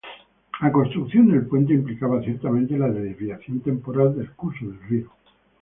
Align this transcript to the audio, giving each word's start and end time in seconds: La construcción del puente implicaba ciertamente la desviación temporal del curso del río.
La 0.61 0.71
construcción 0.71 1.29
del 1.29 1.45
puente 1.45 1.75
implicaba 1.75 2.23
ciertamente 2.23 2.75
la 2.75 2.89
desviación 2.89 3.59
temporal 3.59 4.15
del 4.17 4.31
curso 4.31 4.65
del 4.65 4.81
río. 4.89 5.11